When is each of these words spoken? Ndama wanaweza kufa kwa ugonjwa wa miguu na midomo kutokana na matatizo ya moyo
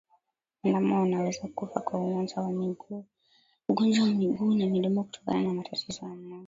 Ndama 0.63 0.99
wanaweza 0.99 1.47
kufa 1.47 1.79
kwa 1.81 1.99
ugonjwa 1.99 2.43
wa 4.01 4.07
miguu 4.19 4.53
na 4.55 4.65
midomo 4.65 5.03
kutokana 5.03 5.41
na 5.41 5.53
matatizo 5.53 6.05
ya 6.05 6.15
moyo 6.15 6.39